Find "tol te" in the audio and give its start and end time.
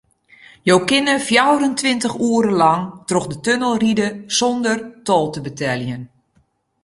5.07-5.39